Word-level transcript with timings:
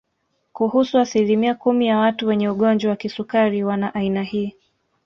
Kuhusu 0.53 0.99
asilimia 0.99 1.55
kumi 1.55 1.87
ya 1.87 1.97
watu 1.97 2.27
wenye 2.27 2.49
ugonjwa 2.49 2.89
wa 2.89 2.95
kisukari 2.97 3.63
wana 3.63 3.95
aina 3.95 4.23
hii 4.23 4.55